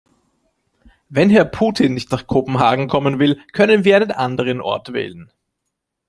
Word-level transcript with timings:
Wenn 1.09 1.29
Herr 1.29 1.45
Putin 1.45 1.93
nicht 1.93 2.09
nach 2.11 2.25
Kopenhagen 2.25 2.87
kommen 2.87 3.19
will, 3.19 3.39
können 3.53 3.83
wir 3.83 3.95
einen 3.97 4.09
anderen 4.09 4.59
Ort 4.59 4.93
wählen. 4.93 5.31